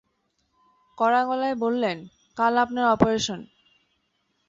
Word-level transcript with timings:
কড়া 0.97 1.21
গলায় 1.25 1.55
বললেন, 1.55 1.97
কাল 2.37 2.53
আপনার 2.57 2.85
অপারেশন। 2.89 3.39